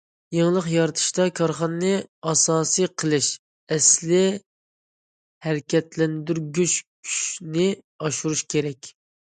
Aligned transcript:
يېڭىلىق 0.35 0.69
يارىتىشتا 0.75 1.27
كارخانىنى 1.39 1.91
ئاساس 2.31 2.71
قىلىش، 3.03 3.29
ئەسلىي 3.77 4.27
ھەرىكەتلەندۈرگۈچ 5.49 6.79
كۈچنى 6.87 7.73
ئاشۇرۇش 8.01 8.49
كېرەك. 8.57 8.95